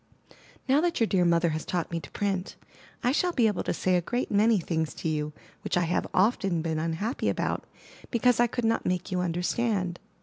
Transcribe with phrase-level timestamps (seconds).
[0.67, 2.55] Now that your dear mother has taught me to print,
[3.03, 5.31] I shall be able to say a great many things to you
[5.63, 7.65] which I have often been unhappy about
[8.09, 9.99] because I could not make you understand.